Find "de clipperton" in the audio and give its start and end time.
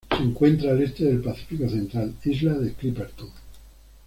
2.55-3.29